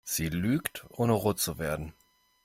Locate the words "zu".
1.37-1.59